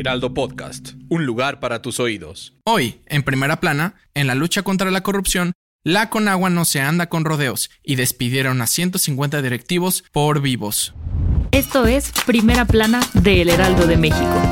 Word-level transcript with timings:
Heraldo 0.00 0.32
Podcast, 0.32 0.92
un 1.10 1.26
lugar 1.26 1.60
para 1.60 1.82
tus 1.82 2.00
oídos. 2.00 2.54
Hoy, 2.64 3.02
en 3.04 3.22
primera 3.22 3.60
plana, 3.60 3.96
en 4.14 4.26
la 4.26 4.34
lucha 4.34 4.62
contra 4.62 4.90
la 4.90 5.02
corrupción, 5.02 5.52
la 5.84 6.08
Conagua 6.08 6.48
no 6.48 6.64
se 6.64 6.80
anda 6.80 7.10
con 7.10 7.26
rodeos 7.26 7.70
y 7.82 7.96
despidieron 7.96 8.62
a 8.62 8.66
150 8.66 9.42
directivos 9.42 10.02
por 10.10 10.40
vivos. 10.40 10.94
Esto 11.52 11.86
es 11.86 12.12
Primera 12.24 12.64
Plana 12.64 13.00
de 13.12 13.42
El 13.42 13.50
Heraldo 13.50 13.86
de 13.86 13.98
México. 13.98 14.42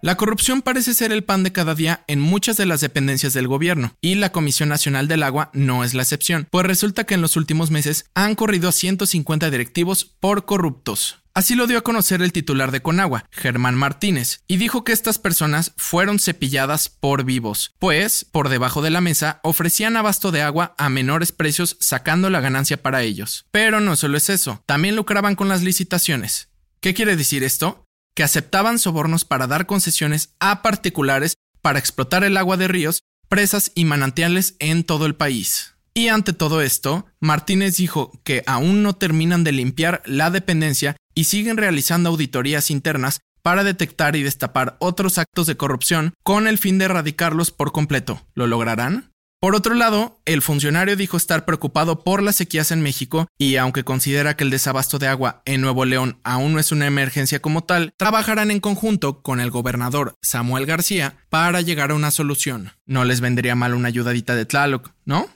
La 0.00 0.16
corrupción 0.16 0.62
parece 0.62 0.94
ser 0.94 1.12
el 1.12 1.24
pan 1.24 1.42
de 1.42 1.52
cada 1.52 1.74
día 1.74 2.04
en 2.06 2.20
muchas 2.20 2.56
de 2.56 2.64
las 2.64 2.80
dependencias 2.80 3.34
del 3.34 3.48
gobierno, 3.48 3.94
y 4.00 4.14
la 4.14 4.32
Comisión 4.32 4.70
Nacional 4.70 5.08
del 5.08 5.22
Agua 5.22 5.50
no 5.52 5.84
es 5.84 5.92
la 5.92 6.02
excepción, 6.02 6.46
pues 6.50 6.64
resulta 6.66 7.04
que 7.04 7.14
en 7.14 7.20
los 7.20 7.36
últimos 7.36 7.70
meses 7.70 8.06
han 8.14 8.34
corrido 8.34 8.70
a 8.70 8.72
150 8.72 9.50
directivos 9.50 10.04
por 10.04 10.46
corruptos. 10.46 11.23
Así 11.34 11.56
lo 11.56 11.66
dio 11.66 11.78
a 11.78 11.82
conocer 11.82 12.22
el 12.22 12.32
titular 12.32 12.70
de 12.70 12.80
Conagua, 12.80 13.24
Germán 13.32 13.74
Martínez, 13.74 14.42
y 14.46 14.56
dijo 14.56 14.84
que 14.84 14.92
estas 14.92 15.18
personas 15.18 15.72
fueron 15.76 16.20
cepilladas 16.20 16.88
por 16.88 17.24
vivos, 17.24 17.74
pues, 17.80 18.24
por 18.24 18.48
debajo 18.48 18.82
de 18.82 18.90
la 18.90 19.00
mesa, 19.00 19.40
ofrecían 19.42 19.96
abasto 19.96 20.30
de 20.30 20.42
agua 20.42 20.74
a 20.78 20.88
menores 20.88 21.32
precios 21.32 21.76
sacando 21.80 22.30
la 22.30 22.40
ganancia 22.40 22.80
para 22.80 23.02
ellos. 23.02 23.46
Pero 23.50 23.80
no 23.80 23.96
solo 23.96 24.16
es 24.16 24.30
eso, 24.30 24.62
también 24.64 24.94
lucraban 24.94 25.34
con 25.34 25.48
las 25.48 25.62
licitaciones. 25.62 26.50
¿Qué 26.80 26.94
quiere 26.94 27.16
decir 27.16 27.42
esto? 27.42 27.84
que 28.14 28.22
aceptaban 28.22 28.78
sobornos 28.78 29.24
para 29.24 29.46
dar 29.46 29.66
concesiones 29.66 30.30
a 30.38 30.62
particulares 30.62 31.36
para 31.62 31.78
explotar 31.78 32.24
el 32.24 32.36
agua 32.36 32.56
de 32.56 32.68
ríos, 32.68 33.02
presas 33.28 33.72
y 33.74 33.84
manantiales 33.84 34.54
en 34.58 34.84
todo 34.84 35.06
el 35.06 35.16
país. 35.16 35.74
Y 35.94 36.08
ante 36.08 36.32
todo 36.32 36.60
esto, 36.60 37.06
Martínez 37.20 37.76
dijo 37.76 38.12
que 38.24 38.42
aún 38.46 38.82
no 38.82 38.96
terminan 38.96 39.44
de 39.44 39.52
limpiar 39.52 40.02
la 40.06 40.30
dependencia 40.30 40.96
y 41.14 41.24
siguen 41.24 41.56
realizando 41.56 42.10
auditorías 42.10 42.70
internas 42.70 43.20
para 43.42 43.62
detectar 43.62 44.16
y 44.16 44.22
destapar 44.22 44.76
otros 44.80 45.18
actos 45.18 45.46
de 45.46 45.56
corrupción 45.56 46.14
con 46.22 46.46
el 46.46 46.58
fin 46.58 46.78
de 46.78 46.86
erradicarlos 46.86 47.50
por 47.50 47.72
completo. 47.72 48.26
¿Lo 48.34 48.46
lograrán? 48.46 49.12
Por 49.44 49.54
otro 49.54 49.74
lado, 49.74 50.22
el 50.24 50.40
funcionario 50.40 50.96
dijo 50.96 51.18
estar 51.18 51.44
preocupado 51.44 52.02
por 52.02 52.22
las 52.22 52.36
sequías 52.36 52.70
en 52.70 52.80
México 52.80 53.26
y 53.36 53.56
aunque 53.56 53.84
considera 53.84 54.38
que 54.38 54.44
el 54.44 54.48
desabasto 54.48 54.98
de 54.98 55.06
agua 55.06 55.42
en 55.44 55.60
Nuevo 55.60 55.84
León 55.84 56.18
aún 56.24 56.54
no 56.54 56.58
es 56.58 56.72
una 56.72 56.86
emergencia 56.86 57.42
como 57.42 57.62
tal, 57.62 57.92
trabajarán 57.98 58.50
en 58.50 58.60
conjunto 58.60 59.20
con 59.20 59.40
el 59.40 59.50
gobernador 59.50 60.14
Samuel 60.22 60.64
García 60.64 61.18
para 61.28 61.60
llegar 61.60 61.90
a 61.90 61.94
una 61.94 62.10
solución. 62.10 62.72
No 62.86 63.04
les 63.04 63.20
vendría 63.20 63.54
mal 63.54 63.74
una 63.74 63.88
ayudadita 63.88 64.34
de 64.34 64.46
Tlaloc, 64.46 64.92
¿no? 65.04 65.28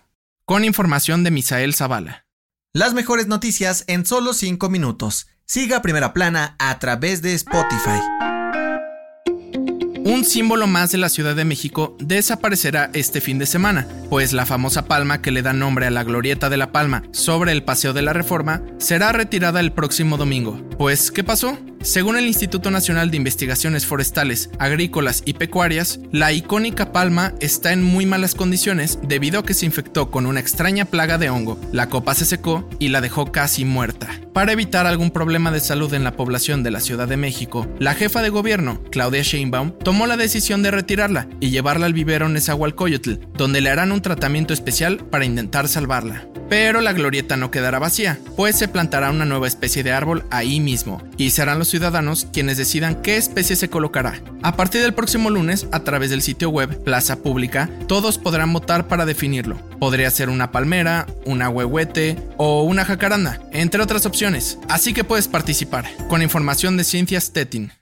Con 0.46 0.64
información 0.64 1.22
de 1.22 1.30
Misael 1.30 1.74
Zavala. 1.74 2.24
Las 2.72 2.94
mejores 2.94 3.26
noticias 3.26 3.84
en 3.88 4.06
solo 4.06 4.32
5 4.32 4.70
minutos. 4.70 5.26
Siga 5.50 5.80
Primera 5.80 6.12
Plana 6.12 6.56
a 6.58 6.78
través 6.78 7.22
de 7.22 7.32
Spotify. 7.32 8.02
Un 10.04 10.22
símbolo 10.26 10.66
más 10.66 10.92
de 10.92 10.98
la 10.98 11.08
Ciudad 11.08 11.34
de 11.34 11.46
México 11.46 11.96
desaparecerá 12.00 12.90
este 12.92 13.22
fin 13.22 13.38
de 13.38 13.46
semana, 13.46 13.88
pues 14.10 14.34
la 14.34 14.44
famosa 14.44 14.84
palma 14.84 15.22
que 15.22 15.30
le 15.30 15.40
da 15.40 15.54
nombre 15.54 15.86
a 15.86 15.90
la 15.90 16.04
glorieta 16.04 16.50
de 16.50 16.58
la 16.58 16.70
Palma 16.70 17.02
sobre 17.12 17.52
el 17.52 17.64
Paseo 17.64 17.94
de 17.94 18.02
la 18.02 18.12
Reforma 18.12 18.60
será 18.76 19.12
retirada 19.12 19.60
el 19.60 19.72
próximo 19.72 20.18
domingo. 20.18 20.60
Pues, 20.76 21.10
¿qué 21.10 21.24
pasó? 21.24 21.56
Según 21.82 22.16
el 22.16 22.26
Instituto 22.26 22.70
Nacional 22.70 23.10
de 23.10 23.16
Investigaciones 23.16 23.86
Forestales, 23.86 24.50
Agrícolas 24.58 25.22
y 25.24 25.34
Pecuarias, 25.34 26.00
la 26.10 26.32
icónica 26.32 26.92
palma 26.92 27.34
está 27.40 27.72
en 27.72 27.82
muy 27.82 28.04
malas 28.04 28.34
condiciones 28.34 28.98
debido 29.02 29.40
a 29.40 29.44
que 29.44 29.54
se 29.54 29.64
infectó 29.64 30.10
con 30.10 30.26
una 30.26 30.40
extraña 30.40 30.84
plaga 30.84 31.18
de 31.18 31.30
hongo. 31.30 31.58
La 31.72 31.88
copa 31.88 32.14
se 32.14 32.24
secó 32.24 32.68
y 32.80 32.88
la 32.88 33.00
dejó 33.00 33.30
casi 33.30 33.64
muerta. 33.64 34.08
Para 34.32 34.52
evitar 34.52 34.86
algún 34.86 35.10
problema 35.10 35.50
de 35.50 35.60
salud 35.60 35.92
en 35.94 36.04
la 36.04 36.12
población 36.12 36.62
de 36.62 36.70
la 36.70 36.80
Ciudad 36.80 37.08
de 37.08 37.16
México, 37.16 37.66
la 37.78 37.94
jefa 37.94 38.22
de 38.22 38.28
gobierno, 38.28 38.82
Claudia 38.90 39.22
Sheinbaum, 39.22 39.72
tomó 39.78 40.06
la 40.06 40.16
decisión 40.16 40.62
de 40.62 40.70
retirarla 40.70 41.28
y 41.40 41.50
llevarla 41.50 41.86
al 41.86 41.92
vivero 41.92 42.28
Nezahualcóyotl, 42.28 43.14
donde 43.34 43.60
le 43.60 43.70
harán 43.70 43.92
un 43.92 44.02
tratamiento 44.02 44.52
especial 44.52 44.98
para 44.98 45.24
intentar 45.24 45.68
salvarla. 45.68 46.28
Pero 46.48 46.80
la 46.80 46.92
glorieta 46.92 47.36
no 47.36 47.50
quedará 47.50 47.78
vacía, 47.78 48.18
pues 48.36 48.56
se 48.56 48.68
plantará 48.68 49.10
una 49.10 49.24
nueva 49.26 49.46
especie 49.46 49.82
de 49.82 49.92
árbol 49.92 50.24
ahí 50.30 50.60
mismo, 50.60 51.02
y 51.16 51.30
serán 51.30 51.58
los 51.58 51.67
ciudadanos 51.68 52.26
quienes 52.32 52.56
decidan 52.56 53.02
qué 53.02 53.16
especie 53.16 53.56
se 53.56 53.70
colocará. 53.70 54.20
A 54.42 54.56
partir 54.56 54.82
del 54.82 54.94
próximo 54.94 55.30
lunes, 55.30 55.66
a 55.72 55.80
través 55.80 56.10
del 56.10 56.22
sitio 56.22 56.50
web 56.50 56.82
Plaza 56.84 57.16
Pública, 57.16 57.70
todos 57.86 58.18
podrán 58.18 58.52
votar 58.52 58.88
para 58.88 59.06
definirlo. 59.06 59.56
Podría 59.78 60.10
ser 60.10 60.28
una 60.28 60.50
palmera, 60.52 61.06
una 61.24 61.48
huehuete 61.48 62.16
o 62.36 62.62
una 62.62 62.84
jacaranda, 62.84 63.40
entre 63.52 63.82
otras 63.82 64.06
opciones. 64.06 64.58
Así 64.68 64.92
que 64.92 65.04
puedes 65.04 65.28
participar, 65.28 65.86
con 66.08 66.22
información 66.22 66.76
de 66.76 66.84
Ciencias 66.84 67.32
Tetin. 67.32 67.72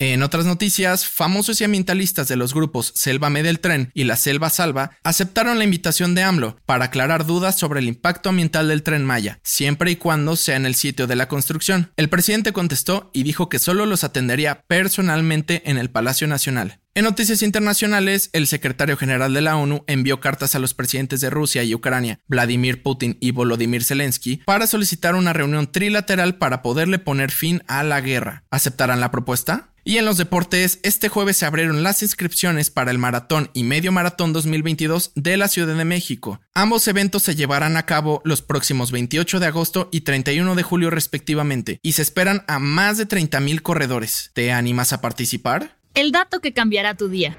En 0.00 0.22
otras 0.22 0.46
noticias, 0.46 1.08
famosos 1.08 1.60
y 1.60 1.64
ambientalistas 1.64 2.28
de 2.28 2.36
los 2.36 2.54
grupos 2.54 2.92
Selva 2.94 3.30
Me 3.30 3.42
del 3.42 3.58
Tren 3.58 3.90
y 3.94 4.04
la 4.04 4.14
Selva 4.14 4.48
Salva 4.48 4.92
aceptaron 5.02 5.58
la 5.58 5.64
invitación 5.64 6.14
de 6.14 6.22
AMLO 6.22 6.56
para 6.66 6.84
aclarar 6.84 7.26
dudas 7.26 7.58
sobre 7.58 7.80
el 7.80 7.88
impacto 7.88 8.28
ambiental 8.28 8.68
del 8.68 8.84
tren 8.84 9.04
Maya, 9.04 9.40
siempre 9.42 9.90
y 9.90 9.96
cuando 9.96 10.36
sea 10.36 10.54
en 10.54 10.66
el 10.66 10.76
sitio 10.76 11.08
de 11.08 11.16
la 11.16 11.26
construcción. 11.26 11.90
El 11.96 12.08
presidente 12.08 12.52
contestó 12.52 13.10
y 13.12 13.24
dijo 13.24 13.48
que 13.48 13.58
solo 13.58 13.86
los 13.86 14.04
atendería 14.04 14.62
personalmente 14.68 15.68
en 15.68 15.78
el 15.78 15.90
Palacio 15.90 16.28
Nacional. 16.28 16.78
En 16.94 17.04
noticias 17.04 17.42
internacionales, 17.42 18.30
el 18.32 18.46
secretario 18.46 18.96
general 18.96 19.34
de 19.34 19.40
la 19.40 19.56
ONU 19.56 19.82
envió 19.88 20.20
cartas 20.20 20.54
a 20.54 20.60
los 20.60 20.74
presidentes 20.74 21.20
de 21.20 21.30
Rusia 21.30 21.64
y 21.64 21.74
Ucrania, 21.74 22.20
Vladimir 22.28 22.84
Putin 22.84 23.16
y 23.20 23.32
Volodymyr 23.32 23.82
Zelensky, 23.82 24.42
para 24.46 24.68
solicitar 24.68 25.16
una 25.16 25.32
reunión 25.32 25.70
trilateral 25.70 26.38
para 26.38 26.62
poderle 26.62 27.00
poner 27.00 27.32
fin 27.32 27.62
a 27.66 27.82
la 27.82 28.00
guerra. 28.00 28.44
¿Aceptarán 28.50 29.00
la 29.00 29.10
propuesta? 29.10 29.70
Y 29.88 29.96
en 29.96 30.04
los 30.04 30.18
deportes, 30.18 30.80
este 30.82 31.08
jueves 31.08 31.38
se 31.38 31.46
abrieron 31.46 31.82
las 31.82 32.02
inscripciones 32.02 32.68
para 32.68 32.90
el 32.90 32.98
Maratón 32.98 33.50
y 33.54 33.64
Medio 33.64 33.90
Maratón 33.90 34.34
2022 34.34 35.12
de 35.14 35.38
la 35.38 35.48
Ciudad 35.48 35.74
de 35.74 35.86
México. 35.86 36.42
Ambos 36.52 36.86
eventos 36.88 37.22
se 37.22 37.34
llevarán 37.34 37.78
a 37.78 37.86
cabo 37.86 38.20
los 38.22 38.42
próximos 38.42 38.92
28 38.92 39.40
de 39.40 39.46
agosto 39.46 39.88
y 39.90 40.02
31 40.02 40.54
de 40.56 40.62
julio 40.62 40.90
respectivamente, 40.90 41.80
y 41.82 41.92
se 41.92 42.02
esperan 42.02 42.44
a 42.48 42.58
más 42.58 42.98
de 42.98 43.08
30.000 43.08 43.62
corredores. 43.62 44.30
¿Te 44.34 44.52
animas 44.52 44.92
a 44.92 45.00
participar? 45.00 45.78
El 45.94 46.12
dato 46.12 46.40
que 46.40 46.52
cambiará 46.52 46.94
tu 46.94 47.08
día. 47.08 47.38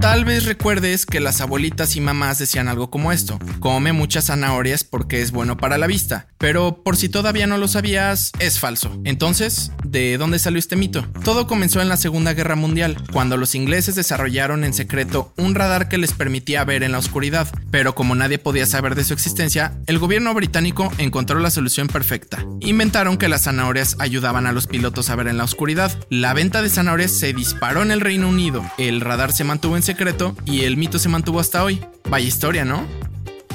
Tal 0.00 0.24
vez 0.24 0.46
recuerdes 0.46 1.04
que 1.04 1.20
las 1.20 1.42
abuelitas 1.42 1.94
y 1.94 2.00
mamás 2.00 2.38
decían 2.38 2.68
algo 2.68 2.90
como 2.90 3.12
esto, 3.12 3.38
come 3.58 3.92
muchas 3.92 4.28
zanahorias 4.28 4.82
porque 4.82 5.20
es 5.20 5.30
bueno 5.30 5.58
para 5.58 5.76
la 5.76 5.86
vista, 5.86 6.26
pero 6.38 6.82
por 6.82 6.96
si 6.96 7.10
todavía 7.10 7.46
no 7.46 7.58
lo 7.58 7.68
sabías, 7.68 8.32
es 8.38 8.58
falso. 8.58 8.98
Entonces, 9.04 9.72
¿de 9.84 10.16
dónde 10.16 10.38
salió 10.38 10.58
este 10.58 10.74
mito? 10.74 11.06
Todo 11.22 11.46
comenzó 11.46 11.82
en 11.82 11.90
la 11.90 11.98
Segunda 11.98 12.32
Guerra 12.32 12.56
Mundial, 12.56 12.96
cuando 13.12 13.36
los 13.36 13.54
ingleses 13.54 13.94
desarrollaron 13.94 14.64
en 14.64 14.72
secreto 14.72 15.34
un 15.36 15.54
radar 15.54 15.90
que 15.90 15.98
les 15.98 16.14
permitía 16.14 16.64
ver 16.64 16.82
en 16.82 16.92
la 16.92 16.98
oscuridad, 16.98 17.46
pero 17.70 17.94
como 17.94 18.14
nadie 18.14 18.38
podía 18.38 18.64
saber 18.64 18.94
de 18.94 19.04
su 19.04 19.12
existencia, 19.12 19.74
el 19.86 19.98
gobierno 19.98 20.32
británico 20.32 20.90
encontró 20.96 21.40
la 21.40 21.50
solución 21.50 21.88
perfecta. 21.88 22.42
Inventaron 22.60 23.18
que 23.18 23.28
las 23.28 23.42
zanahorias 23.42 23.96
ayudaban 23.98 24.46
a 24.46 24.52
los 24.52 24.66
pilotos 24.66 25.10
a 25.10 25.16
ver 25.16 25.28
en 25.28 25.36
la 25.36 25.44
oscuridad. 25.44 25.92
La 26.08 26.32
venta 26.32 26.62
de 26.62 26.70
zanahorias 26.70 27.18
se 27.18 27.34
disparó 27.34 27.82
en 27.82 27.90
el 27.90 28.00
Reino 28.00 28.30
Unido, 28.30 28.64
el 28.78 29.02
radar 29.02 29.34
se 29.34 29.44
mantuvo 29.44 29.76
en 29.76 29.89
secreto 29.90 30.36
y 30.46 30.62
el 30.62 30.76
mito 30.76 31.00
se 31.00 31.08
mantuvo 31.08 31.40
hasta 31.40 31.64
hoy. 31.64 31.80
Vaya 32.08 32.26
historia, 32.26 32.64
¿no? 32.64 32.86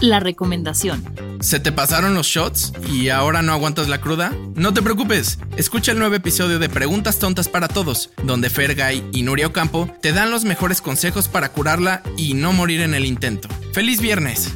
La 0.02 0.20
recomendación. 0.20 1.02
¿Se 1.40 1.62
te 1.62 1.72
pasaron 1.72 2.14
los 2.14 2.28
shots 2.28 2.74
y 2.92 3.08
ahora 3.08 3.42
no 3.42 3.54
aguantas 3.54 3.88
la 3.88 4.02
cruda? 4.02 4.34
No 4.54 4.74
te 4.74 4.82
preocupes, 4.82 5.40
escucha 5.56 5.94
el 5.94 6.00
nuevo 6.00 6.14
episodio 6.14 6.60
de 6.60 6.68
Preguntas 6.68 7.20
Tontas 7.20 7.48
para 7.48 7.70
Todos, 7.70 8.10
donde 8.24 8.50
Fergay 8.50 9.02
y 9.14 9.24
Nuria 9.24 9.48
Ocampo 9.48 9.90
te 10.02 10.12
dan 10.12 10.30
los 10.30 10.44
mejores 10.44 10.82
consejos 10.82 11.30
para 11.30 11.54
curarla 11.54 12.04
y 12.18 12.34
no 12.34 12.52
morir 12.52 12.82
en 12.82 12.94
el 12.94 13.06
intento. 13.06 13.48
¡Feliz 13.72 14.02
viernes! 14.02 14.56